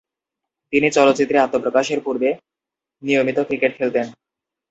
[0.73, 2.29] তিনি চলচ্চিত্রে আত্মপ্রকাশ এর পূর্বে
[3.03, 4.05] নিয়মিত ক্রিকেট খেলতেন।